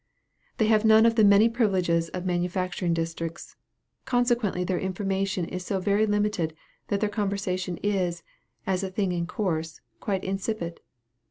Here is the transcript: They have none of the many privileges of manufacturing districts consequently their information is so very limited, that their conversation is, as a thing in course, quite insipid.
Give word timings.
They 0.57 0.65
have 0.65 0.83
none 0.83 1.05
of 1.05 1.13
the 1.13 1.23
many 1.23 1.47
privileges 1.47 2.09
of 2.09 2.25
manufacturing 2.25 2.91
districts 2.91 3.55
consequently 4.03 4.63
their 4.63 4.79
information 4.79 5.45
is 5.45 5.63
so 5.63 5.79
very 5.79 6.07
limited, 6.07 6.55
that 6.87 7.01
their 7.01 7.07
conversation 7.07 7.77
is, 7.83 8.23
as 8.65 8.81
a 8.83 8.89
thing 8.89 9.11
in 9.11 9.27
course, 9.27 9.79
quite 9.99 10.23
insipid. 10.23 10.79